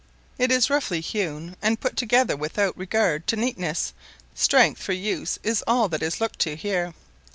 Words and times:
It 0.39 0.49
is 0.51 0.71
roughly 0.71 0.99
hewn, 0.99 1.55
and 1.61 1.79
put 1.79 1.95
together 1.95 2.35
without 2.35 2.75
regard 2.75 3.27
to 3.27 3.35
neatness; 3.35 3.93
strength 4.33 4.81
for 4.81 4.93
use 4.93 5.37
is 5.43 5.63
all 5.67 5.89
that 5.89 6.01
is 6.01 6.19
looked 6.19 6.39
to 6.39 6.55
here. 6.55 6.95